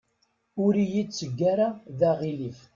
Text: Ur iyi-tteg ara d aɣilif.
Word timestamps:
Ur 0.63 0.73
iyi-tteg 0.83 1.37
ara 1.51 1.67
d 1.97 1.99
aɣilif. 2.09 2.59